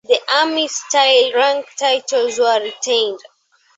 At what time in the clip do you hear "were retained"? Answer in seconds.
2.39-3.19